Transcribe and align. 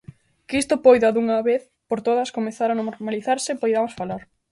Que 0.47 0.55
isto 0.61 0.83
poida 0.85 1.09
dunha 1.15 1.39
vez 1.49 1.61
por 1.89 1.99
todas 2.07 2.33
comezar 2.37 2.69
a 2.71 2.79
normalizarse 2.81 3.49
e 3.51 3.59
poidamos 3.61 3.93
falar. 3.99 4.21